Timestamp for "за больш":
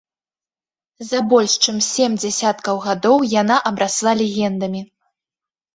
1.09-1.53